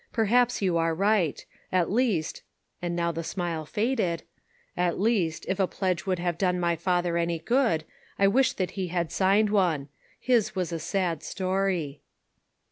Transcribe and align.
*' 0.05 0.11
Perhaps 0.11 0.63
you 0.63 0.77
are 0.77 0.95
right. 0.95 1.45
At 1.71 1.91
least 1.91 2.41
"—and 2.81 2.95
now 2.95 3.11
the 3.11 3.23
smile 3.23 3.67
faded 3.67 4.23
—"at 4.87 4.99
least, 4.99 5.45
if 5.47 5.59
a 5.59 5.67
pledge 5.67 6.07
would 6.07 6.17
have 6.17 6.39
done 6.39 6.59
my 6.59 6.75
father 6.75 7.17
any 7.17 7.37
good, 7.37 7.83
I 8.17 8.27
wish 8.27 8.53
that 8.53 8.71
he 8.71 8.87
had 8.87 9.11
signed 9.11 9.51
one. 9.51 9.89
His 10.19 10.55
was 10.55 10.71
a 10.71 10.79
sad 10.79 11.21
story." 11.21 12.01